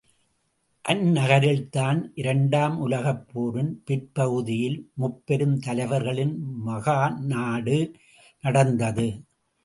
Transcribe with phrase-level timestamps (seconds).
[0.89, 6.33] அந்நகரில்தான், இரண்டாம் உலகப் போரின் பிற்பகுதியில் முப்பெருந் தலைவர்களின்
[6.65, 7.93] மகாநாடு
[8.43, 9.07] நடந்தது.